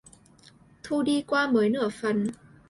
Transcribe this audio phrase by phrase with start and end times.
[0.83, 2.27] Thu đi qua mới nửa phần